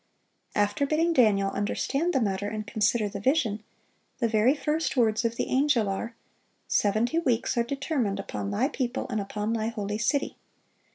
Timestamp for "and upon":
9.11-9.53